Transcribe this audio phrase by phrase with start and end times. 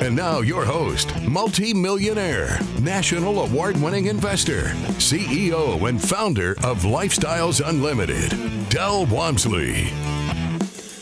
[0.00, 4.66] And now, your host, multi-millionaire, national award-winning investor,
[4.96, 8.30] CEO and founder of Lifestyles Unlimited,
[8.68, 9.88] Del Walmsley.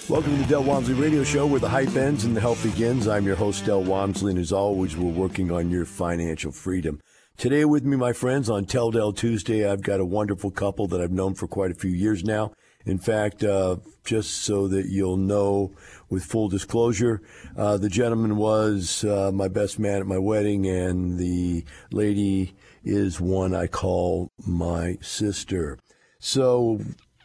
[0.08, 3.06] Welcome to the Del Walmsley Radio Show, where the hype ends and the help begins.
[3.06, 6.98] I'm your host, Del Walmsley, and as always, we're working on your financial freedom.
[7.36, 11.02] Today, with me, my friends, on Tell Del Tuesday, I've got a wonderful couple that
[11.02, 12.52] I've known for quite a few years now.
[12.86, 15.72] In fact, uh, just so that you'll know,
[16.08, 17.20] with full disclosure,
[17.56, 23.20] uh, the gentleman was uh, my best man at my wedding, and the lady is
[23.20, 25.78] one I call my sister.
[26.20, 26.80] So,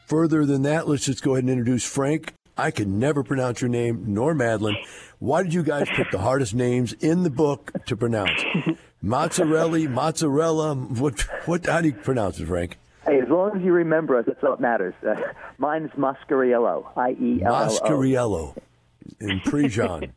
[0.07, 2.33] further than that, let's just go ahead and introduce Frank.
[2.57, 4.77] I can never pronounce your name, nor Madeline.
[5.19, 8.43] Why did you guys pick the hardest names in the book to pronounce?
[9.01, 10.75] Mozzarella, mozzarella.
[10.75, 11.21] What?
[11.45, 11.65] What?
[11.65, 12.77] How do you pronounce it, Frank?
[13.05, 14.93] Hey, as long as you remember us, that's all that matters.
[15.07, 15.15] Uh,
[15.57, 16.85] mine's Mascariello.
[16.95, 17.79] I E L L O.
[17.79, 18.57] Mascariello
[19.19, 20.11] in Prejean.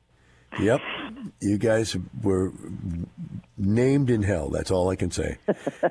[0.60, 0.80] yep.
[1.40, 2.52] You guys were
[3.56, 4.50] named in hell.
[4.50, 5.38] That's all I can say.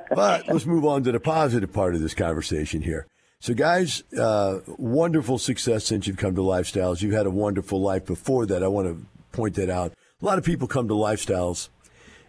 [0.09, 3.07] But let's move on to the positive part of this conversation here.
[3.39, 7.01] So, guys, uh, wonderful success since you've come to Lifestyles.
[7.01, 8.63] You've had a wonderful life before that.
[8.63, 9.93] I want to point that out.
[10.21, 11.67] A lot of people come to Lifestyles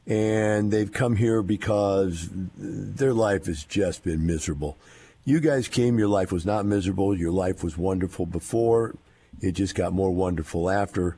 [0.06, 4.77] and they've come here because their life has just been miserable.
[5.24, 7.17] You guys came, your life was not miserable.
[7.17, 8.95] Your life was wonderful before.
[9.40, 11.17] It just got more wonderful after.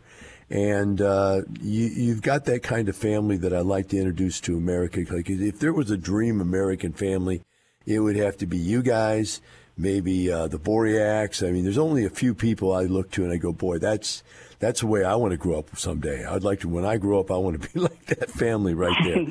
[0.49, 4.56] And uh, you, you've got that kind of family that I like to introduce to
[4.56, 5.05] America.
[5.10, 7.43] Like, if there was a dream American family,
[7.84, 9.41] it would have to be you guys,
[9.77, 11.47] maybe uh, the Boriaks.
[11.47, 14.22] I mean, there's only a few people I look to and I go, boy, that's
[14.59, 16.25] that's the way I want to grow up someday.
[16.25, 18.97] I'd like to, when I grow up, I want to be like that family right
[19.05, 19.27] there.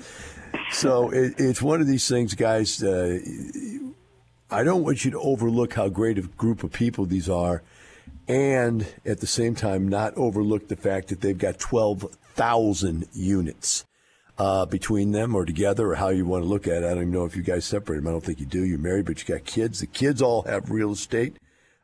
[0.72, 2.82] so it, it's one of these things, guys.
[2.84, 3.20] Uh,
[4.52, 7.64] I don't want you to overlook how great a group of people these are,
[8.28, 13.86] and at the same time, not overlook the fact that they've got 12,000 units.
[14.38, 16.86] Uh, between them or together, or how you want to look at it.
[16.86, 18.08] I don't even know if you guys separate them.
[18.10, 18.66] I don't think you do.
[18.66, 19.80] You're married, but you got kids.
[19.80, 21.38] The kids all have real estate.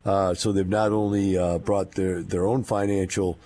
[0.06, 3.38] Uh, so they've not only uh, brought their, their own financial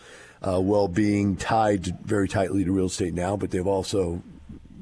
[0.46, 4.22] uh, well-being tied very tightly to real estate now, but they've also,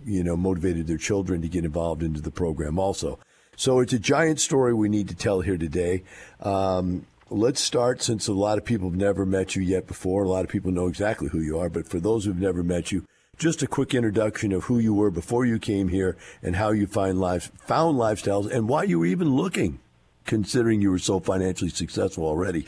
[0.05, 3.17] you know, motivated their children to get involved into the program also.
[3.55, 6.03] So it's a giant story we need to tell here today.
[6.41, 10.23] Um, let's start since a lot of people have never met you yet before.
[10.23, 12.91] A lot of people know exactly who you are, but for those who've never met
[12.91, 13.05] you,
[13.37, 16.85] just a quick introduction of who you were before you came here and how you
[16.85, 19.79] find lives, found lifestyles and why you were even looking
[20.25, 22.65] considering you were so financially successful already?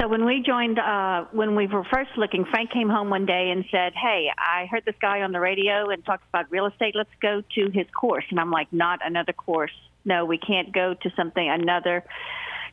[0.00, 3.50] So when we joined, uh, when we were first looking, Frank came home one day
[3.50, 6.94] and said, "Hey, I heard this guy on the radio and talked about real estate.
[6.94, 9.72] Let's go to his course." And I'm like, "Not another course.
[10.04, 12.04] No, we can't go to something another."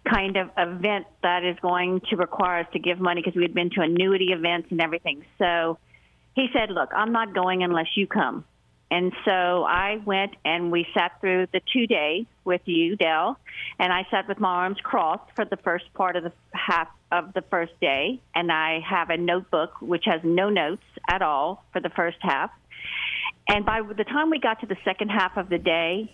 [0.04, 3.54] kind of event that is going to require us to give money because we had
[3.54, 5.24] been to annuity events and everything.
[5.38, 5.78] So
[6.34, 8.46] he said, Look, I'm not going unless you come.
[8.92, 13.40] And so I went and we sat through the two days with you, Del,
[13.80, 17.34] and I sat with my arms crossed for the first part of the half of
[17.34, 18.20] the first day.
[18.36, 22.52] And I have a notebook which has no notes at all for the first half.
[23.48, 26.14] And by the time we got to the second half of the day,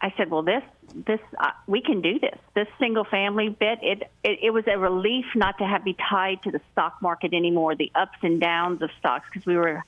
[0.00, 2.36] I said, "Well, this, this, uh, we can do this.
[2.54, 6.42] This single family bit, it, it, it was a relief not to have be tied
[6.42, 9.84] to the stock market anymore, the ups and downs of stocks, because we were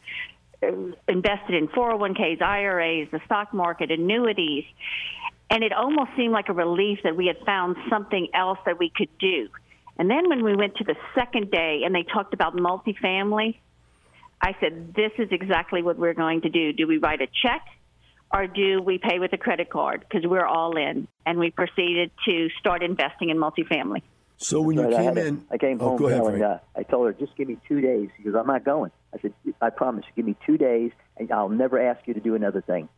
[1.08, 4.64] invested in 401ks, IRAs, the stock market, annuities.
[5.50, 8.90] And it almost seemed like a relief that we had found something else that we
[8.94, 9.49] could do.
[9.99, 13.56] And then when we went to the second day and they talked about multifamily,
[14.40, 16.72] I said, this is exactly what we're going to do.
[16.72, 17.62] Do we write a check
[18.32, 20.00] or do we pay with a credit card?
[20.00, 21.06] Because we're all in.
[21.25, 24.02] And we proceeded to start investing in multifamily.
[24.37, 26.82] So when you came I in, I came oh, home go ahead, and uh, I
[26.82, 28.11] told her, just give me two days.
[28.16, 28.90] because I'm not going.
[29.14, 32.20] I said, I promise you, give me two days, and I'll never ask you to
[32.20, 32.88] do another thing.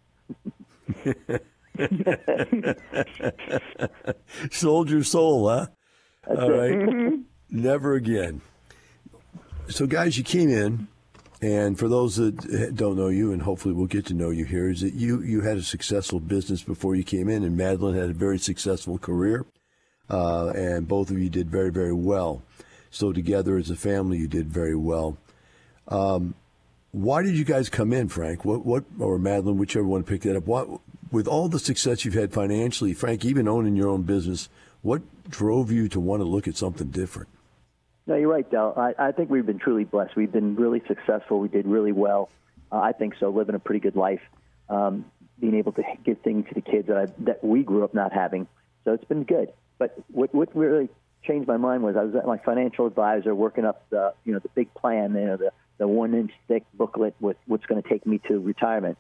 [4.51, 5.67] Sold your soul, huh?
[6.29, 6.73] All right.
[6.73, 7.23] Mm-hmm.
[7.51, 8.41] Never again.
[9.69, 10.89] So, guys, you came in,
[11.43, 14.71] and for those that don't know you, and hopefully we'll get to know you here,
[14.71, 18.11] is that you you had a successful business before you came in, and Madeline had
[18.11, 19.45] a very successful career,
[20.09, 22.43] uh, and both of you did very very well.
[22.91, 25.19] So together as a family, you did very well.
[25.89, 26.35] Um,
[26.93, 28.45] why did you guys come in, Frank?
[28.45, 30.47] What what or Madeline, whichever one picked that up?
[30.47, 30.81] What
[31.11, 34.49] with all the success you've had financially, Frank, even owning your own business,
[34.83, 37.29] what drove you to want to look at something different?
[38.07, 38.73] No, you're right, Del.
[38.77, 40.15] I, I think we've been truly blessed.
[40.17, 41.41] We've been really successful.
[41.41, 42.31] We did really well.
[42.71, 43.31] Uh, I think so.
[43.31, 44.21] Living a pretty good life,
[44.69, 45.05] um,
[45.41, 48.13] being able to give things to the kids that I, that we grew up not
[48.13, 48.47] having.
[48.85, 49.53] So it's been good.
[49.79, 50.89] But what what really
[51.25, 54.39] changed my mind was I was at my financial advisor working up the you know
[54.39, 57.89] the big plan, you know the the one inch thick booklet with what's going to
[57.89, 58.99] take me to retirement.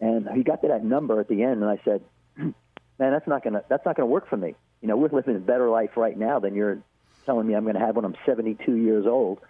[0.00, 2.02] And he got to that number at the end, and I said,
[2.36, 2.54] "Man,
[2.98, 4.54] that's not gonna that's not gonna work for me.
[4.82, 6.82] You know, we're living a better life right now than you're
[7.24, 9.40] telling me I'm going to have when I'm 72 years old,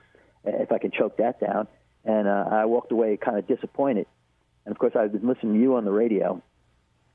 [0.44, 1.66] if I can choke that down.
[2.04, 4.06] And uh, I walked away kind of disappointed.
[4.64, 6.42] And of course, I've been listening to you on the radio,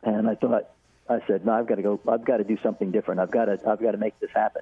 [0.04, 0.70] and I thought,
[1.08, 2.00] I said, no, I've got to go.
[2.08, 3.20] I've got to do something different.
[3.20, 4.62] I've got to, I've got to make this happen.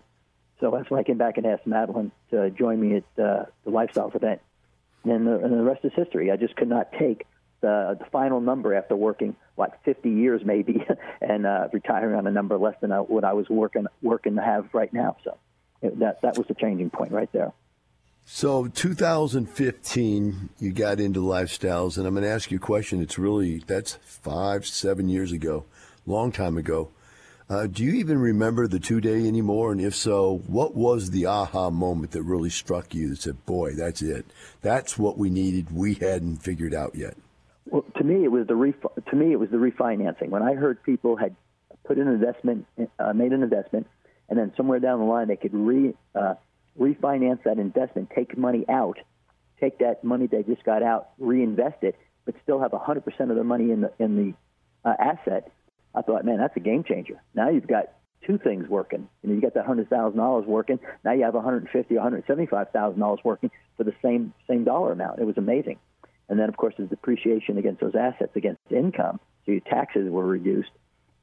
[0.62, 3.72] So that's when I came back and asked Madeline to join me at uh, the
[3.72, 4.42] Lifestyles event.
[5.04, 6.32] And the, and the rest is history.
[6.32, 7.26] I just could not take
[7.62, 10.86] the, the final number after working like 50 years maybe
[11.22, 14.68] and uh, retiring on a number less than what I was working working to have
[14.74, 15.18] right now.
[15.24, 15.38] So
[15.82, 17.54] it, that that was the changing point right there.
[18.30, 23.02] So 2015, you got into lifestyles, and I'm going to ask you a question.
[23.02, 25.64] It's really that's five, seven years ago,
[26.06, 26.90] long time ago.
[27.50, 29.72] Uh, do you even remember the two day anymore?
[29.72, 33.74] And if so, what was the aha moment that really struck you that said, "Boy,
[33.74, 34.26] that's it.
[34.62, 35.72] That's what we needed.
[35.72, 37.16] We hadn't figured out yet."
[37.66, 40.30] Well, to me, it was the ref- to me it was the refinancing.
[40.30, 41.36] When I heard people had
[41.86, 42.66] put an investment,
[43.00, 43.88] uh, made an investment,
[44.30, 46.34] and then somewhere down the line they could re uh,
[46.78, 48.98] refinance that investment, take money out,
[49.62, 51.96] take that money they just got out, reinvest it,
[52.26, 54.16] but still have 100% of their money in the in
[54.84, 55.50] the uh, asset.
[55.98, 57.22] I thought, man, that's a game changer.
[57.34, 57.86] Now you've got
[58.26, 59.08] two things working.
[59.22, 60.80] You know, you got that hundred thousand dollars working.
[61.04, 64.34] Now you have one hundred fifty, one hundred seventy-five thousand dollars working for the same
[64.50, 65.20] same dollar amount.
[65.20, 65.80] It was amazing.
[66.30, 69.20] And then, of course, there's depreciation against those assets against income.
[69.46, 70.72] So your taxes were reduced.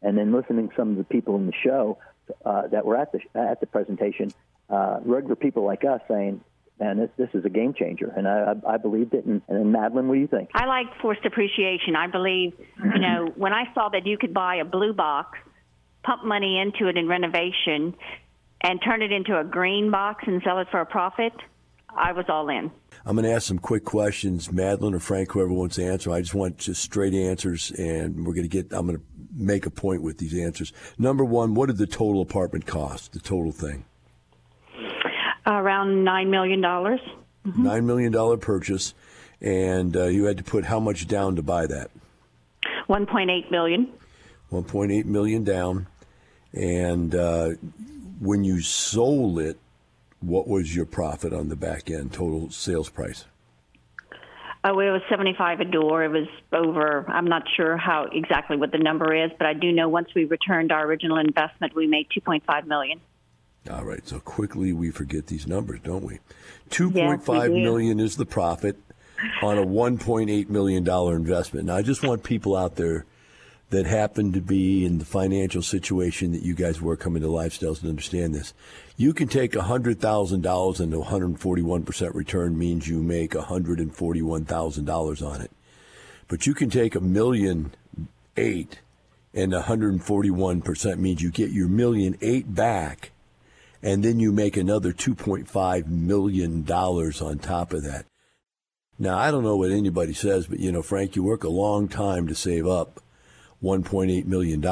[0.00, 1.98] And then listening to some of the people in the show
[2.44, 4.32] uh, that were at the at the presentation,
[4.70, 6.40] uh, regular people like us saying,
[6.80, 9.24] "Man, this this is a game changer," and I I, I believed it.
[9.24, 10.50] And, and Madeline, what do you think?
[10.54, 11.96] I like forced appreciation.
[11.96, 15.38] I believe, you know, when I saw that you could buy a blue box,
[16.02, 17.94] pump money into it in renovation,
[18.60, 21.32] and turn it into a green box and sell it for a profit,
[21.96, 22.70] I was all in.
[23.06, 26.10] I'm going to ask some quick questions, Madeline or Frank, whoever wants to answer.
[26.10, 28.72] I just want just straight answers, and we're going to get.
[28.72, 29.04] I'm going to
[29.34, 30.72] make a point with these answers.
[30.98, 33.12] Number one, what did the total apartment cost?
[33.12, 33.84] The total thing?
[35.46, 37.00] Around nine million dollars.
[37.46, 37.62] Mm-hmm.
[37.62, 38.94] Nine million dollar purchase,
[39.40, 41.90] and uh, you had to put how much down to buy that?
[42.86, 43.92] One point eight million.
[44.48, 45.86] One point eight million down,
[46.52, 47.50] and uh,
[48.20, 49.58] when you sold it,
[50.20, 53.26] what was your profit on the back end total sales price?
[54.66, 56.04] Oh, it was 75 a door.
[56.04, 59.70] It was over, I'm not sure how exactly what the number is, but I do
[59.72, 62.98] know once we returned our original investment, we made 2.5 million.
[63.70, 66.18] All right, so quickly we forget these numbers, don't we?
[66.68, 68.76] Two point yes, five million is the profit
[69.42, 71.66] on a 1.8 million dollar investment.
[71.66, 73.06] Now I just want people out there
[73.70, 77.80] that happen to be in the financial situation that you guys were coming to lifestyles
[77.80, 78.52] and understand this.
[78.96, 85.50] You can take $100,000 and a 141% return means you make $141,000 on it.
[86.28, 87.72] But you can take a million
[88.36, 88.78] eight
[89.32, 93.10] and 141% means you get your million eight back
[93.84, 98.06] and then you make another $2.5 million on top of that.
[98.98, 101.88] Now, I don't know what anybody says, but you know, Frank, you work a long
[101.88, 103.02] time to save up
[103.62, 104.62] $1.8 million.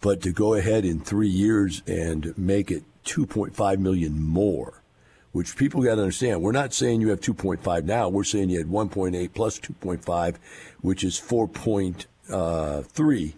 [0.00, 4.82] But to go ahead in three years and make it 2.5 million more,
[5.30, 6.42] which people got to understand.
[6.42, 8.10] We're not saying you have 2.5 now.
[8.10, 10.36] We're saying you had 1.8 plus 2.5,
[10.82, 13.32] which is 4.3.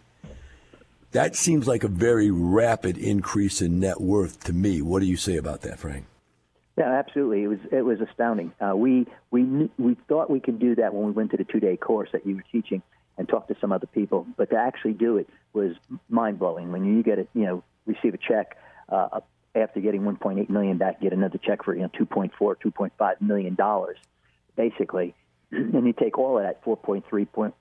[1.14, 4.82] That seems like a very rapid increase in net worth to me.
[4.82, 6.06] What do you say about that, Frank?
[6.76, 7.44] Yeah, absolutely.
[7.44, 8.52] It was it was astounding.
[8.60, 11.60] Uh, we we we thought we could do that when we went to the two
[11.60, 12.82] day course that you were teaching,
[13.16, 14.26] and talk to some other people.
[14.36, 15.76] But to actually do it was
[16.08, 16.72] mind blowing.
[16.72, 19.20] When you get it, you know, receive a check uh,
[19.54, 23.98] after getting 1.8 million back, get another check for you know 2.4, 2.5 million dollars,
[24.56, 25.14] basically.
[25.52, 27.04] And you take all of that 4.3,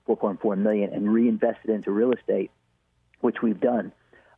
[0.07, 2.50] 4.4 million and reinvest it into real estate,
[3.23, 3.91] which we've done,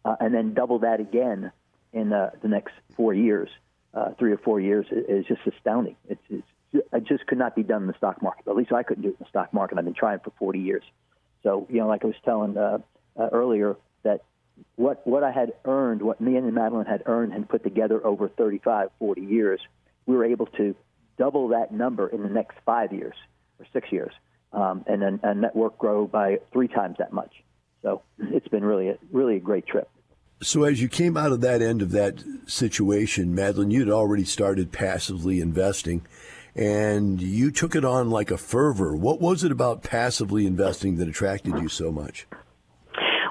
[0.05, 1.51] uh, and then double that again
[1.91, 3.49] in uh, the next four years,
[3.93, 5.95] uh, three or four years, is just astounding.
[6.07, 6.47] It's, it's,
[6.93, 8.47] it just could not be done in the stock market.
[8.47, 9.77] At least I couldn't do it in the stock market.
[9.77, 10.83] I've been trying for 40 years.
[11.41, 12.79] So, you know, like I was telling uh,
[13.17, 14.21] uh, earlier, that
[14.75, 18.29] what what I had earned, what me and Madeline had earned and put together over
[18.29, 19.61] 35, 40 years,
[20.05, 20.75] we were able to
[21.17, 23.15] double that number in the next five years
[23.59, 24.13] or six years,
[24.53, 27.31] um, and then and network grow by three times that much.
[27.85, 29.87] So it's been really a, really a great trip.
[30.41, 34.71] So as you came out of that end of that situation, Madeline, you'd already started
[34.71, 36.05] passively investing
[36.55, 38.95] and you took it on like a fervor.
[38.95, 42.25] What was it about passively investing that attracted you so much?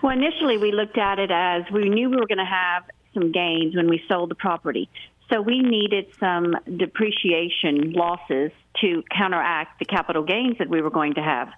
[0.04, 3.32] Well, initially we looked at it as we knew we were going to have some
[3.32, 4.88] gains when we sold the property.
[5.34, 11.14] So we needed some depreciation losses to counteract the capital gains that we were going
[11.14, 11.48] to have.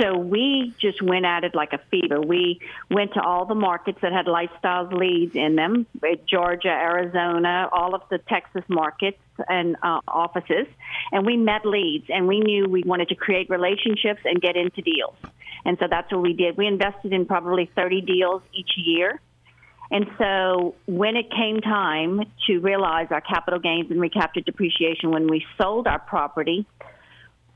[0.00, 2.20] So we just went at it like a fever.
[2.20, 5.86] We went to all the markets that had lifestyles leads in them,
[6.28, 10.68] Georgia, Arizona, all of the Texas markets and uh, offices,
[11.10, 14.80] and we met leads and we knew we wanted to create relationships and get into
[14.80, 15.16] deals.
[15.64, 16.56] And so that's what we did.
[16.56, 19.20] We invested in probably 30 deals each year
[19.90, 25.28] and so when it came time to realize our capital gains and recaptured depreciation when
[25.28, 26.66] we sold our property,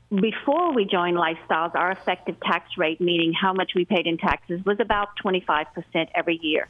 [0.09, 4.63] before we joined Lifestyles, our effective tax rate, meaning how much we paid in taxes,
[4.65, 5.65] was about 25%
[6.15, 6.67] every year.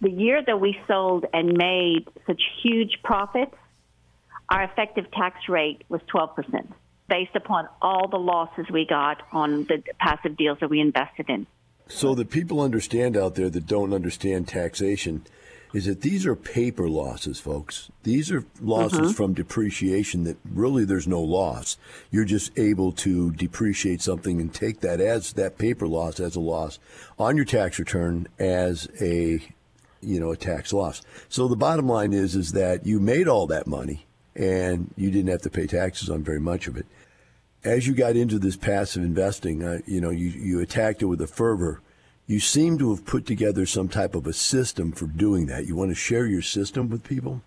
[0.00, 3.54] The year that we sold and made such huge profits,
[4.48, 6.66] our effective tax rate was 12%,
[7.08, 11.46] based upon all the losses we got on the passive deals that we invested in.
[11.88, 15.26] So that people understand out there that don't understand taxation
[15.74, 17.90] is that these are paper losses, folks.
[18.04, 19.10] These are losses mm-hmm.
[19.10, 21.76] from depreciation that really there's no loss.
[22.12, 26.40] You're just able to depreciate something and take that as that paper loss as a
[26.40, 26.78] loss
[27.18, 29.40] on your tax return as a
[30.00, 31.02] you know a tax loss.
[31.28, 35.30] So the bottom line is is that you made all that money and you didn't
[35.30, 36.86] have to pay taxes on very much of it
[37.64, 41.20] as you got into this passive investing, uh, you know, you, you attacked it with
[41.20, 41.80] a fervor.
[42.26, 45.66] You seem to have put together some type of a system for doing that.
[45.66, 47.42] You want to share your system with people?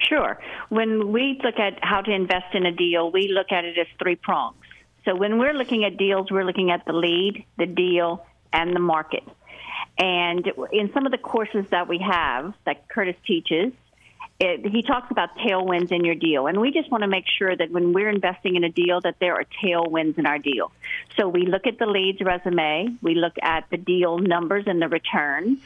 [0.00, 0.38] Sure.
[0.70, 3.86] When we look at how to invest in a deal, we look at it as
[4.02, 4.56] three prongs.
[5.04, 8.80] So when we're looking at deals, we're looking at the lead, the deal, and the
[8.80, 9.24] market.
[9.98, 13.72] And in some of the courses that we have that Curtis teaches,
[14.40, 17.54] it, he talks about tailwinds in your deal, and we just want to make sure
[17.54, 20.72] that when we're investing in a deal, that there are tailwinds in our deal.
[21.18, 24.88] So we look at the lead's resume, we look at the deal numbers and the
[24.88, 25.58] returns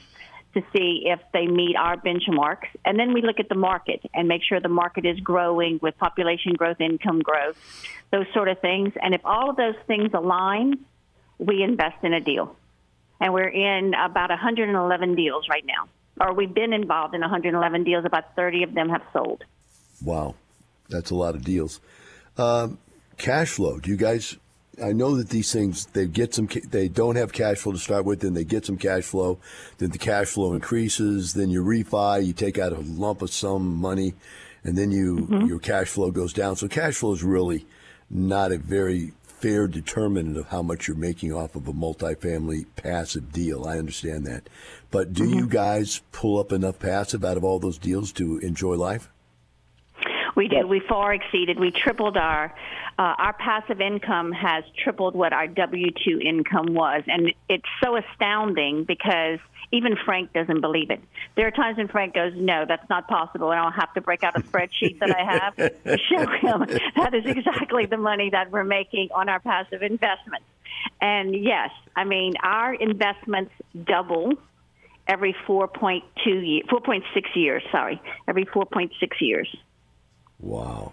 [0.54, 4.26] to see if they meet our benchmarks, and then we look at the market and
[4.26, 7.56] make sure the market is growing with population growth, income growth,
[8.10, 8.92] those sort of things.
[9.00, 10.84] And if all of those things align,
[11.38, 12.56] we invest in a deal.
[13.20, 15.88] And we're in about 111 deals right now
[16.20, 18.04] or we've been involved in 111 deals.
[18.04, 19.44] About 30 of them have sold.
[20.02, 20.34] Wow,
[20.88, 21.80] that's a lot of deals.
[22.36, 22.78] Um,
[23.16, 23.78] cash flow.
[23.78, 24.36] Do you guys?
[24.82, 26.48] I know that these things they get some.
[26.70, 29.38] They don't have cash flow to start with, then they get some cash flow.
[29.78, 31.34] Then the cash flow increases.
[31.34, 32.24] Then you refi.
[32.24, 34.14] You take out a lump of some money,
[34.64, 35.46] and then you mm-hmm.
[35.46, 36.56] your cash flow goes down.
[36.56, 37.66] So cash flow is really
[38.10, 39.12] not a very
[39.44, 43.66] fair determinant of how much you're making off of a multifamily passive deal.
[43.66, 44.48] I understand that.
[44.94, 45.38] But do mm-hmm.
[45.40, 49.10] you guys pull up enough passive out of all those deals to enjoy life?
[50.36, 50.66] We did.
[50.66, 51.58] We far exceeded.
[51.58, 52.54] We tripled our
[52.96, 57.96] uh, our passive income has tripled what our W two income was, and it's so
[57.96, 59.40] astounding because
[59.72, 61.00] even Frank doesn't believe it.
[61.34, 64.22] There are times when Frank goes, "No, that's not possible," and I'll have to break
[64.22, 68.52] out a spreadsheet that I have to show him that is exactly the money that
[68.52, 70.46] we're making on our passive investments.
[71.00, 73.50] And yes, I mean our investments
[73.84, 74.34] double
[75.06, 77.02] every 4.2 year, 4.6
[77.34, 77.62] years.
[77.70, 79.54] Sorry, every 4.6 years.
[80.40, 80.92] Wow.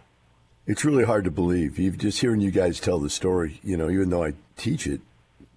[0.68, 1.80] It's really hard to believe.
[1.80, 5.02] You've just hearing you guys tell the story, you know, even though I teach it,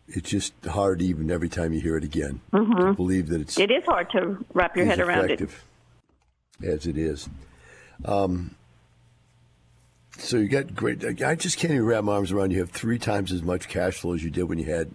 [0.09, 2.89] it's just hard even every time you hear it again mm-hmm.
[2.89, 3.59] to believe that it's.
[3.59, 5.49] It is hard to wrap your head around it.
[6.63, 7.29] As it is.
[8.05, 8.55] Um,
[10.19, 11.05] so you got great.
[11.23, 12.53] I just can't even wrap my arms around.
[12.53, 14.91] You have three times as much cash flow as you did when you had.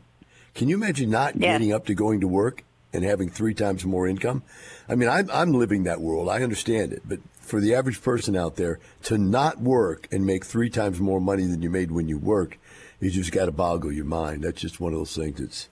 [0.55, 1.53] Can you imagine not yeah.
[1.53, 4.43] getting up to going to work and having three times more income?
[4.87, 6.29] I mean, I'm, I'm living that world.
[6.29, 10.45] I understand it, but for the average person out there to not work and make
[10.45, 12.57] three times more money than you made when you work
[12.99, 14.43] you just got to boggle your mind.
[14.43, 15.69] That's just one of those things that's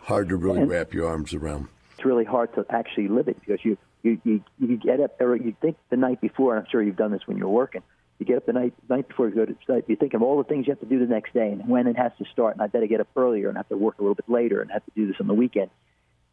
[0.00, 1.68] hard to really and wrap your arms around.
[1.96, 5.36] It's really hard to actually live it because you you you, you get up or
[5.36, 6.54] you think the night before.
[6.54, 7.82] And I'm sure you've done this when you're working.
[8.18, 9.84] You get up the night night before you go to sleep.
[9.88, 11.86] You think of all the things you have to do the next day and when
[11.86, 12.54] it has to start.
[12.54, 14.70] And I better get up earlier and have to work a little bit later and
[14.70, 15.70] have to do this on the weekend.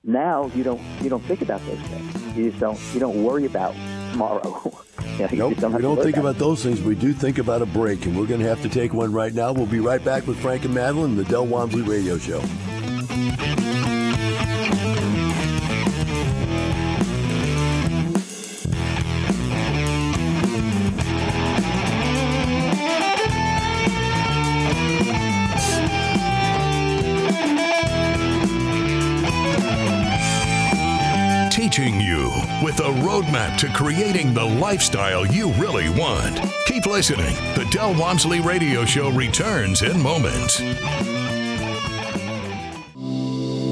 [0.05, 2.37] Now you don't you don't think about those things.
[2.37, 3.73] You just don't you don't worry about
[4.11, 4.71] tomorrow.
[5.01, 6.79] you know, nope, don't we don't think about, about those things.
[6.81, 9.33] We do think about a break, and we're going to have to take one right
[9.33, 9.51] now.
[9.51, 12.39] We'll be right back with Frank and Madeline, the Del Walmsley Radio Show.
[32.75, 36.41] With a roadmap to creating the lifestyle you really want.
[36.65, 37.33] Keep listening.
[37.55, 40.57] The Del Walmsley Radio Show returns in moments.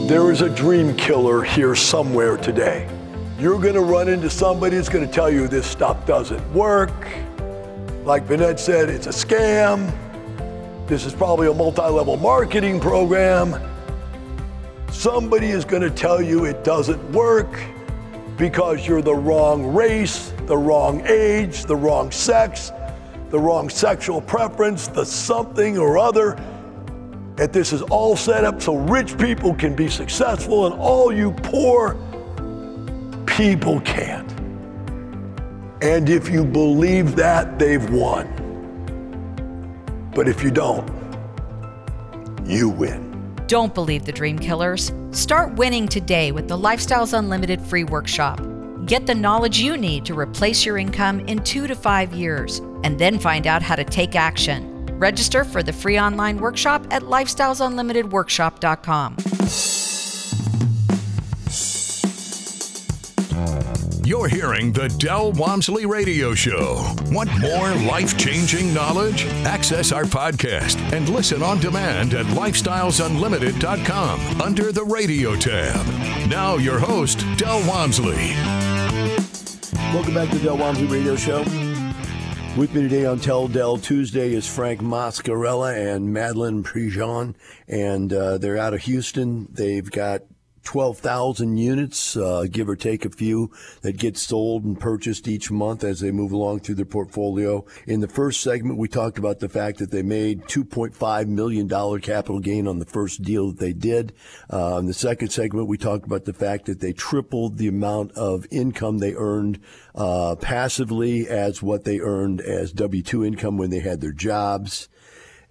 [0.08, 2.90] There is a dream killer here somewhere today.
[3.38, 7.10] You're going to run into somebody that's going to tell you this stuff doesn't work.
[8.06, 9.92] Like Vinette said, it's a scam.
[10.88, 13.60] This is probably a multi level marketing program.
[14.92, 17.60] Somebody is going to tell you it doesn't work
[18.38, 22.72] because you're the wrong race, the wrong age, the wrong sex,
[23.30, 26.34] the wrong sexual preference, the something or other.
[27.38, 31.32] And this is all set up so rich people can be successful and all you
[31.32, 31.98] poor
[33.26, 34.32] people can't.
[35.82, 38.30] And if you believe that, they've won.
[40.16, 40.90] But if you don't,
[42.46, 43.36] you win.
[43.48, 44.92] Don't believe the dream killers.
[45.14, 48.42] Start winning today with the Lifestyles Unlimited free workshop.
[48.88, 52.98] Get the knowledge you need to replace your income in two to five years, and
[52.98, 54.88] then find out how to take action.
[54.98, 59.18] Register for the free online workshop at lifestylesunlimitedworkshop.com.
[64.06, 66.94] You're hearing the Del Walmsley Radio Show.
[67.06, 69.26] Want more life changing knowledge?
[69.46, 76.30] Access our podcast and listen on demand at lifestylesunlimited.com under the radio tab.
[76.30, 78.34] Now, your host, Del Walmsley.
[79.94, 81.46] Welcome back to the Del Walmsley Radio Show.
[82.58, 87.36] With me today on Tell Del Tuesday is Frank Mascarella and Madeline Prejean,
[87.70, 89.48] and uh, they're out of Houston.
[89.50, 90.24] They've got
[90.64, 95.84] 12,000 units, uh, give or take a few, that get sold and purchased each month
[95.84, 97.66] as they move along through their portfolio.
[97.86, 102.40] In the first segment, we talked about the fact that they made $2.5 million capital
[102.40, 104.14] gain on the first deal that they did.
[104.52, 108.12] Uh, in the second segment, we talked about the fact that they tripled the amount
[108.14, 109.60] of income they earned
[109.96, 114.88] uh, passively as what they earned as W 2 income when they had their jobs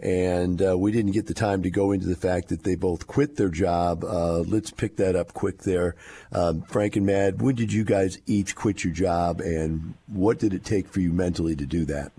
[0.03, 3.07] and uh, we didn't get the time to go into the fact that they both
[3.07, 4.05] quit their job.
[4.05, 5.95] Uh, let's pick that up quick there.
[6.33, 10.55] Um, Frank and Mad, when did you guys each quit your job, and what did
[10.55, 12.12] it take for you mentally to do that?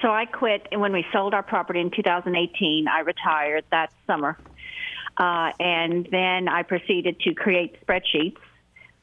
[0.00, 2.86] So I quit when we sold our property in 2018.
[2.88, 4.38] I retired that summer.
[5.16, 8.36] Uh, and then I proceeded to create spreadsheets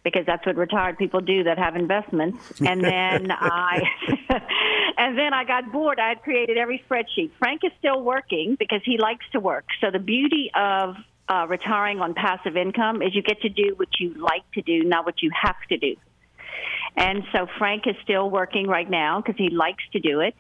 [0.06, 2.38] because that's what retired people do that have investments.
[2.62, 3.82] And then I,
[4.98, 6.00] and then I got bored.
[6.00, 7.32] I had created every spreadsheet.
[7.40, 9.66] Frank is still working because he likes to work.
[9.82, 10.96] So the beauty of
[11.28, 14.84] uh, retiring on passive income is you get to do what you like to do,
[14.84, 15.96] not what you have to do.
[16.96, 20.36] And so Frank is still working right now because he likes to do it.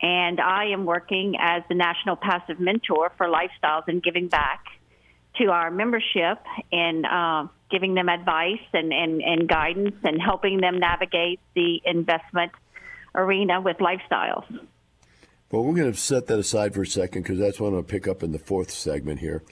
[0.00, 4.64] And I am working as the National Passive Mentor for Lifestyles and giving back
[5.38, 6.38] to our membership
[6.72, 12.52] and uh, giving them advice and, and, and guidance and helping them navigate the investment
[13.14, 14.44] arena with lifestyles.
[15.50, 17.84] Well, we're going to set that aside for a second because that's what I'm going
[17.84, 19.42] to pick up in the fourth segment here.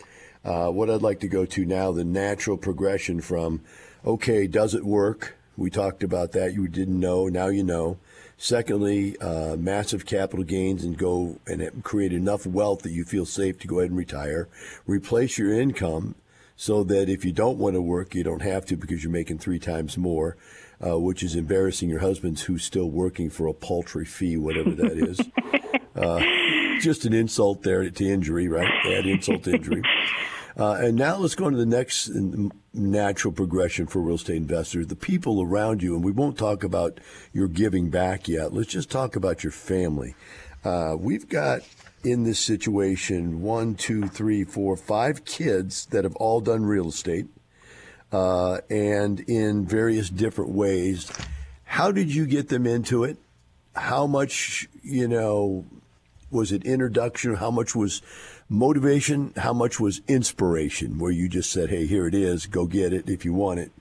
[0.44, 3.62] Uh, what I'd like to go to now, the natural progression from,
[4.04, 5.36] okay, does it work?
[5.56, 6.52] We talked about that.
[6.52, 7.98] You didn't know, now you know.
[8.36, 13.58] Secondly, uh, massive capital gains and go and create enough wealth that you feel safe
[13.60, 14.48] to go ahead and retire.
[14.86, 16.14] Replace your income
[16.56, 19.38] so that if you don't want to work, you don't have to because you're making
[19.38, 20.36] three times more,
[20.84, 24.92] uh, which is embarrassing your husband's who's still working for a paltry fee, whatever that
[24.92, 25.20] is.
[25.96, 28.70] uh, just an insult there to injury, right?
[28.86, 29.82] Add insult to injury.
[30.56, 32.10] Uh, and now let's go on to the next
[32.72, 35.94] natural progression for real estate investors the people around you.
[35.94, 36.98] And we won't talk about
[37.32, 38.52] your giving back yet.
[38.52, 40.14] Let's just talk about your family.
[40.64, 41.62] Uh, we've got
[42.04, 47.26] in this situation one, two, three, four, five kids that have all done real estate
[48.12, 51.10] uh, and in various different ways.
[51.64, 53.16] How did you get them into it?
[53.74, 55.64] How much, you know,
[56.30, 57.34] was it introduction?
[57.34, 58.02] How much was
[58.54, 59.32] motivation?
[59.36, 63.08] How much was inspiration where you just said, hey, here it is, go get it
[63.08, 63.72] if you want it?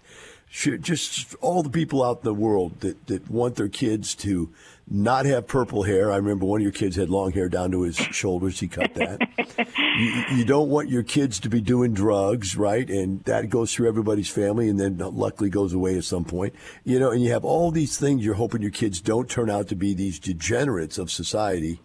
[0.81, 4.49] just all the people out in the world that, that want their kids to
[4.87, 6.11] not have purple hair.
[6.11, 8.59] I remember one of your kids had long hair down to his shoulders.
[8.59, 9.19] He cut that.
[9.97, 12.87] you, you, don't want your kids to be doing drugs, right?
[12.87, 16.53] And that goes through everybody's family and then luckily goes away at some point.
[16.83, 19.69] You know, and you have all these things you're hoping your kids don't turn out
[19.69, 21.79] to be these degenerates of society.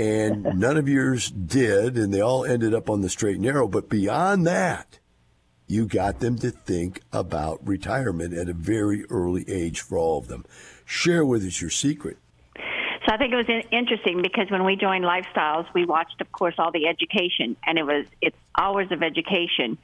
[0.00, 3.68] And none of yours did, and they all ended up on the straight and narrow.
[3.68, 4.98] But beyond that,
[5.66, 10.28] you got them to think about retirement at a very early age for all of
[10.28, 10.46] them.
[10.86, 12.16] Share with us your secret.
[12.56, 16.54] So I think it was interesting because when we joined Lifestyles, we watched, of course,
[16.58, 19.78] all the education, and it was it's hours of education.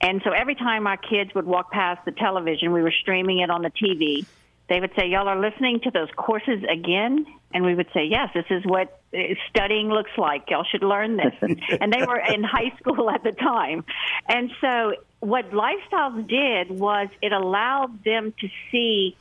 [0.00, 3.50] And so every time our kids would walk past the television, we were streaming it
[3.50, 4.26] on the TV.
[4.68, 8.30] They would say, "Y'all are listening to those courses again," and we would say, "Yes,
[8.34, 10.50] this is what uh, studying looks like.
[10.50, 11.34] Y'all should learn this."
[11.80, 13.84] and they were in high school at the time,
[14.28, 19.16] and so what Lifestyles did was it allowed them to see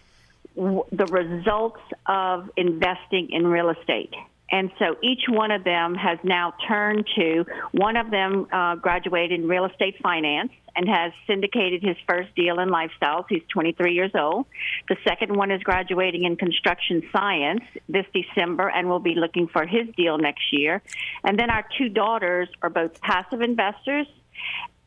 [0.56, 4.14] the results of investing in real estate.
[4.52, 9.40] And so each one of them has now turned to, one of them uh, graduated
[9.40, 13.26] in real estate finance and has syndicated his first deal in lifestyles.
[13.30, 14.46] He's 23 years old.
[14.88, 19.66] The second one is graduating in construction science this December and will be looking for
[19.66, 20.82] his deal next year.
[21.24, 24.08] And then our two daughters are both passive investors.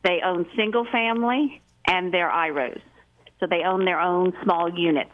[0.03, 2.81] They own single family and they're IROs.
[3.39, 5.11] So they own their own small units.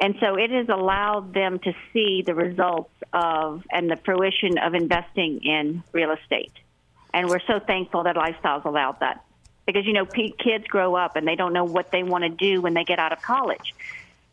[0.00, 4.74] And so it has allowed them to see the results of and the fruition of
[4.74, 6.52] investing in real estate.
[7.14, 9.24] And we're so thankful that Lifestyles allowed that.
[9.66, 12.60] Because, you know, kids grow up and they don't know what they want to do
[12.60, 13.74] when they get out of college.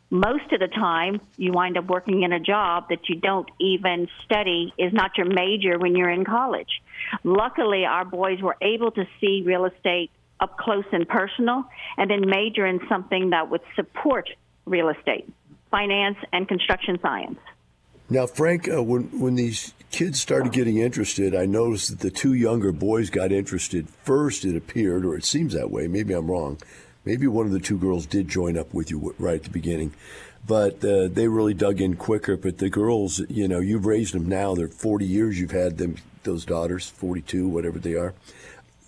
[0.09, 4.07] Most of the time, you wind up working in a job that you don't even
[4.25, 6.81] study, is not your major when you're in college.
[7.23, 10.09] Luckily, our boys were able to see real estate
[10.39, 11.65] up close and personal
[11.97, 14.29] and then major in something that would support
[14.65, 15.31] real estate,
[15.71, 17.39] finance, and construction science.
[18.09, 22.33] Now, Frank, uh, when when these kids started getting interested, I noticed that the two
[22.33, 24.45] younger boys got interested first.
[24.45, 25.87] It appeared, or it seems that way.
[25.87, 26.57] Maybe I'm wrong.
[27.05, 29.93] Maybe one of the two girls did join up with you right at the beginning,
[30.45, 32.35] but uh, they really dug in quicker.
[32.35, 34.55] But the girls, you know, you've raised them now.
[34.55, 35.39] They're 40 years.
[35.39, 38.15] You've had them, those daughters, 42, whatever they are.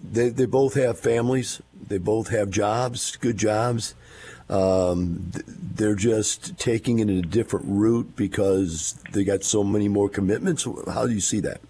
[0.04, 1.62] They they both have families.
[1.88, 3.94] They both have jobs, good jobs
[4.52, 10.10] um, they're just taking it in a different route because they got so many more
[10.10, 10.68] commitments.
[10.88, 11.62] How do you see that?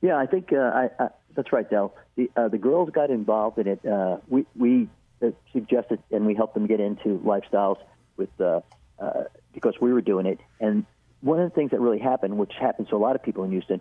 [0.00, 1.94] Yeah, I think uh, I, I, that's right, Del.
[2.16, 3.86] The, uh, the girls got involved in it.
[3.86, 4.88] Uh, we we
[5.22, 7.78] uh, suggested and we helped them get into lifestyles
[8.16, 8.60] with uh,
[8.98, 10.40] uh, because we were doing it.
[10.60, 10.84] And
[11.20, 13.52] one of the things that really happened, which happens to a lot of people in
[13.52, 13.80] Houston,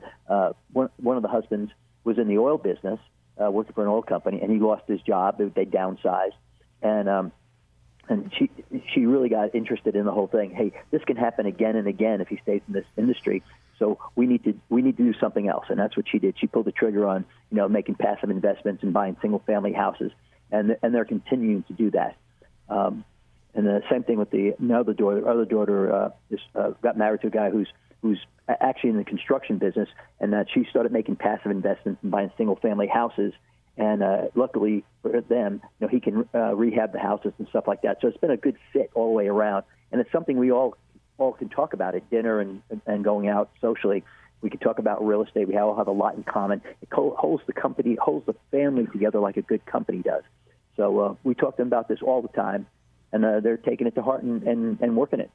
[0.71, 1.71] one one of the husbands
[2.03, 2.99] was in the oil business,
[3.37, 5.39] working for an oil company, and he lost his job.
[5.39, 6.37] They downsized,
[6.83, 7.31] and um,
[8.11, 8.51] and she
[8.93, 10.51] she really got interested in the whole thing.
[10.51, 13.41] Hey, this can happen again and again if he stays in this industry.
[13.79, 16.35] So we need to we need to do something else, and that's what she did.
[16.37, 20.11] She pulled the trigger on you know making passive investments and buying single family houses,
[20.51, 22.17] and and they're continuing to do that.
[22.69, 23.05] Um,
[23.53, 25.27] and the same thing with the other daughter.
[25.27, 27.69] Other daughter uh, is, uh, got married to a guy who's
[28.01, 29.87] who's actually in the construction business,
[30.19, 33.33] and that she started making passive investments and buying single family houses
[33.77, 37.67] and uh, luckily for them, you know, he can uh, rehab the houses and stuff
[37.67, 37.97] like that.
[38.01, 40.75] So it's been a good fit all the way around, and it's something we all
[41.17, 44.03] all can talk about at dinner and and going out socially.
[44.41, 45.47] We can talk about real estate.
[45.47, 46.61] We all have a lot in common.
[46.81, 50.23] It holds the company, holds the family together like a good company does.
[50.77, 52.65] So uh, we talk to them about this all the time,
[53.11, 55.29] and uh, they're taking it to heart and, and, and working it.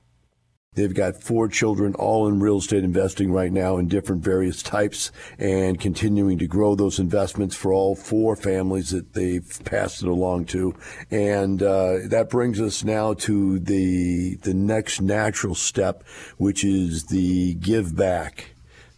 [0.77, 5.11] They've got four children, all in real estate investing right now in different various types,
[5.39, 10.45] and continuing to grow those investments for all four families that they've passed it along
[10.47, 10.75] to.
[11.11, 16.05] And uh, that brings us now to the the next natural step,
[16.37, 18.53] which is the give back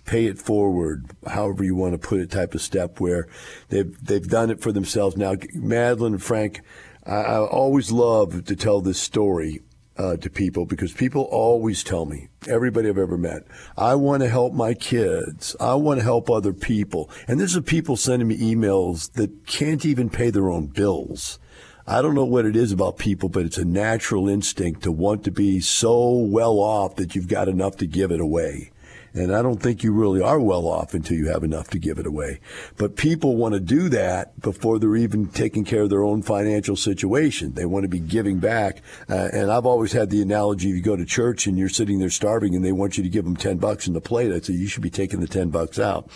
[0.04, 3.28] pay it forward, however you want to put it, type of step where
[3.68, 5.16] they've they've done it for themselves.
[5.16, 6.62] Now, Madeline and Frank,
[7.06, 9.60] I, I always love to tell this story
[9.98, 13.42] uh, to people because people always tell me, everybody I've ever met,
[13.76, 15.56] I want to help my kids.
[15.60, 17.10] I want to help other people.
[17.26, 21.38] And this is people sending me emails that can't even pay their own bills.
[21.86, 25.24] I don't know what it is about people, but it's a natural instinct to want
[25.24, 28.72] to be so well off that you've got enough to give it away.
[29.14, 31.98] And I don't think you really are well off until you have enough to give
[31.98, 32.40] it away.
[32.76, 36.76] But people want to do that before they're even taking care of their own financial
[36.76, 37.54] situation.
[37.54, 38.82] They want to be giving back.
[39.08, 41.98] Uh, and I've always had the analogy: if you go to church and you're sitting
[41.98, 44.40] there starving, and they want you to give them ten bucks in the plate, I
[44.40, 46.10] say you should be taking the ten bucks out.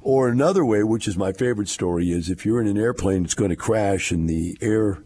[0.00, 3.34] Or another way, which is my favorite story, is if you're in an airplane, it's
[3.34, 5.02] going to crash, and the air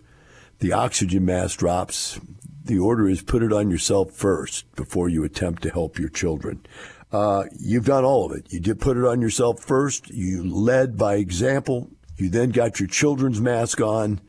[0.58, 2.20] the oxygen mask drops.
[2.62, 6.64] The order is put it on yourself first before you attempt to help your children.
[7.12, 8.52] Uh, you've done all of it.
[8.52, 10.10] You did put it on yourself first.
[10.10, 11.90] You led by example.
[12.16, 14.20] You then got your children's mask on.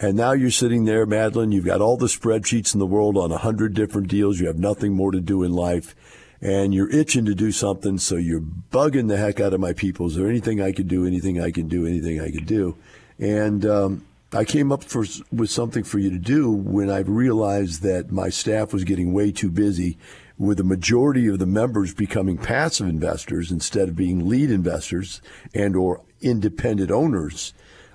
[0.00, 1.52] And now you're sitting there, Madeline.
[1.52, 4.38] You've got all the spreadsheets in the world on a hundred different deals.
[4.40, 5.94] You have nothing more to do in life
[6.40, 7.98] and you're itching to do something.
[7.98, 10.06] So you're bugging the heck out of my people.
[10.06, 11.04] Is there anything I could do?
[11.04, 11.86] Anything I can do?
[11.86, 12.76] Anything I could do?
[13.18, 17.82] And, um, I came up for, with something for you to do when I realized
[17.82, 19.96] that my staff was getting way too busy
[20.38, 25.20] with the majority of the members becoming passive investors instead of being lead investors
[25.52, 27.52] and or independent owners.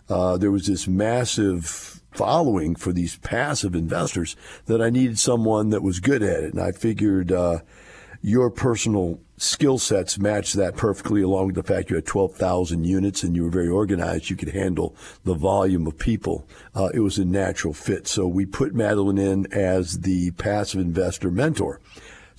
[0.10, 5.82] Uh, there was this massive following for these passive investors that I needed someone that
[5.82, 6.54] was good at it.
[6.54, 7.60] And I figured uh,
[8.22, 13.24] your personal skill sets matched that perfectly, along with the fact you had 12,000 units
[13.24, 14.30] and you were very organized.
[14.30, 16.48] You could handle the volume of people.
[16.76, 18.08] Uh, it was a natural fit.
[18.08, 21.82] So we put Madeline in as the passive investor mentor.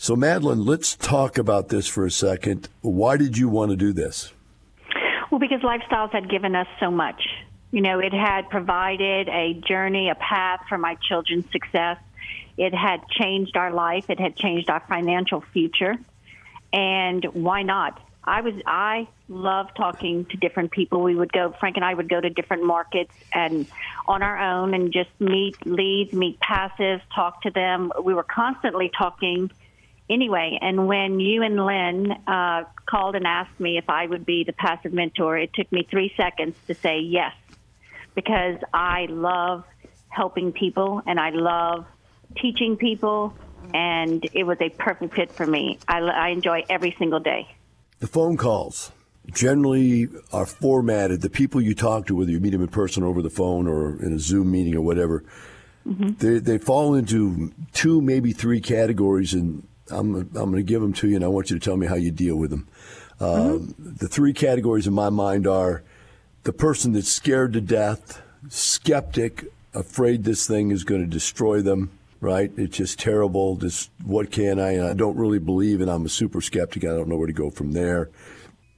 [0.05, 2.69] So, Madeline, let's talk about this for a second.
[2.83, 4.35] Why did you want to do this?
[5.31, 7.23] Well, because lifestyles had given us so much.
[7.71, 11.97] You know, it had provided a journey, a path for my children's success.
[12.59, 14.11] It had changed our life.
[14.11, 15.95] It had changed our financial future.
[16.71, 17.99] And why not?
[18.23, 21.03] I was I love talking to different people.
[21.03, 23.67] We would go Frank and I would go to different markets and
[24.07, 27.91] on our own and just meet leads, meet passives, talk to them.
[28.03, 29.51] We were constantly talking
[30.09, 30.59] anyway.
[30.61, 34.53] And when you and Lynn uh, called and asked me if I would be the
[34.53, 37.35] passive mentor, it took me three seconds to say yes
[38.15, 39.65] because I love
[40.09, 41.87] helping people and I love
[42.37, 43.35] teaching people,
[43.73, 45.79] and it was a perfect fit for me.
[45.89, 47.49] I, I enjoy every single day.
[48.01, 48.93] The phone calls
[49.33, 51.23] generally are formatted.
[51.23, 54.03] The people you talk to, whether you meet them in person over the phone or
[54.03, 55.25] in a Zoom meeting or whatever,
[55.87, 56.11] mm-hmm.
[56.19, 60.93] they, they fall into two, maybe three categories, and I'm, I'm going to give them
[60.95, 62.69] to you, and I want you to tell me how you deal with them.
[63.21, 63.97] mm-hmm.
[63.97, 65.83] The three categories in my mind are
[66.45, 71.91] the person that's scared to death, skeptic, afraid this thing is going to destroy them,
[72.21, 72.51] right?
[72.57, 73.57] It's just terrible.
[73.57, 74.73] Just what can I?
[74.73, 76.85] And I don't really believe, and I'm a super skeptic.
[76.85, 78.11] I don't know where to go from there.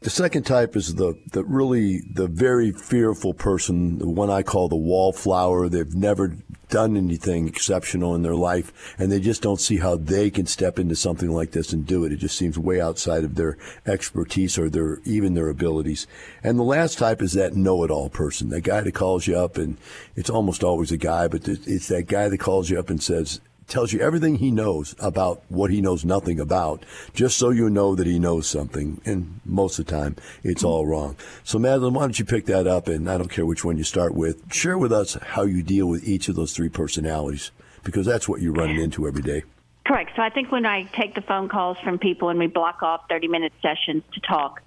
[0.00, 4.68] The second type is the, the really the very fearful person, the one I call
[4.68, 5.68] the wallflower.
[5.68, 6.36] They've never
[6.68, 10.78] done anything exceptional in their life, and they just don't see how they can step
[10.78, 12.12] into something like this and do it.
[12.12, 16.06] It just seems way outside of their expertise or their even their abilities.
[16.42, 19.76] And the last type is that know-it-all person, that guy that calls you up, and
[20.14, 23.40] it's almost always a guy, but it's that guy that calls you up and says,
[23.68, 27.94] tells you everything he knows about what he knows nothing about, just so you know
[27.94, 29.00] that he knows something.
[29.04, 31.16] And most of the time, it's all wrong.
[31.44, 32.88] So, Madeline, why don't you pick that up?
[32.88, 34.52] And I don't care which one you start with.
[34.52, 37.50] Share with us how you deal with each of those three personalities,
[37.82, 39.42] because that's what you're running into every day.
[39.86, 40.10] Correct.
[40.16, 43.02] So I think when I take the phone calls from people and we block off
[43.08, 44.60] 30 minute sessions to talk,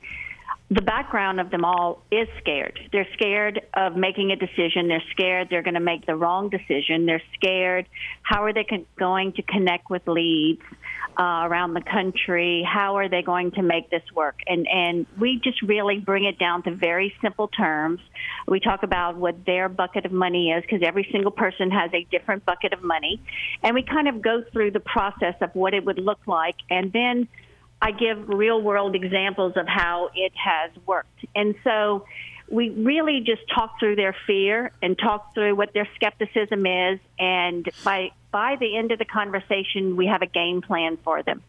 [0.72, 2.80] the background of them all is scared.
[2.92, 4.88] They're scared of making a decision.
[4.88, 7.08] They're scared they're going to make the wrong decision.
[7.08, 7.88] They're scared
[8.22, 10.62] how are they con- going to connect with leads
[11.20, 12.64] uh, around the country?
[12.64, 14.40] How are they going to make this work?
[14.46, 18.00] And and we just really bring it down to very simple terms.
[18.48, 22.06] We talk about what their bucket of money is because every single person has a
[22.12, 23.20] different bucket of money,
[23.64, 26.94] and we kind of go through the process of what it would look like, and
[26.94, 27.28] then
[27.82, 31.26] I give real world examples of how it has worked.
[31.36, 32.06] And so
[32.50, 37.00] we really just talk through their fear and talk through what their skepticism is.
[37.18, 41.42] And by, by the end of the conversation, we have a game plan for them.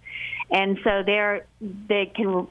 [0.50, 2.48] And so they're, they can,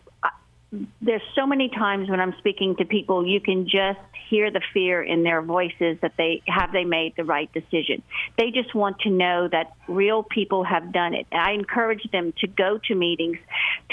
[1.02, 5.02] there's so many times when I'm speaking to people, you can just hear the fear
[5.02, 8.04] in their voices that they have they made the right decision.
[8.38, 11.26] They just want to know that real people have done it.
[11.32, 13.38] I encourage them to go to meetings,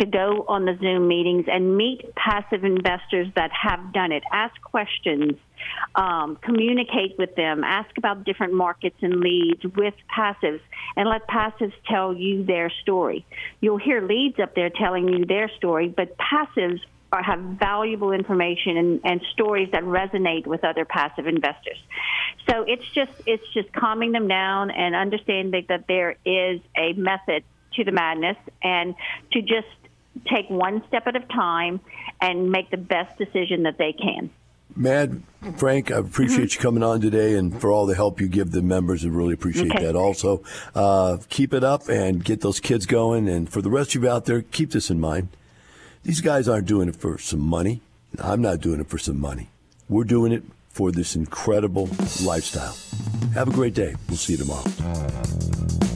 [0.00, 4.22] to go on the Zoom meetings and meet passive investors that have done it.
[4.30, 5.36] Ask questions.
[5.94, 10.60] Um, communicate with them, ask about different markets and leads with passives,
[10.96, 13.24] and let passives tell you their story.
[13.60, 16.80] You'll hear leads up there telling you their story, but passives
[17.12, 21.78] are, have valuable information and, and stories that resonate with other passive investors.
[22.48, 27.44] So it's just it's just calming them down and understanding that there is a method
[27.74, 28.94] to the madness and
[29.32, 29.66] to just
[30.32, 31.80] take one step at a time
[32.20, 34.30] and make the best decision that they can.
[34.76, 35.22] Mad,
[35.56, 36.58] Frank, I appreciate mm-hmm.
[36.58, 39.04] you coming on today and for all the help you give the members.
[39.04, 39.84] I really appreciate okay.
[39.84, 39.96] that.
[39.96, 40.42] Also,
[40.74, 43.28] uh, keep it up and get those kids going.
[43.28, 45.28] And for the rest of you out there, keep this in mind.
[46.02, 47.80] These guys aren't doing it for some money.
[48.18, 49.48] I'm not doing it for some money.
[49.88, 51.88] We're doing it for this incredible
[52.22, 52.76] lifestyle.
[53.34, 53.94] Have a great day.
[54.08, 55.95] We'll see you tomorrow.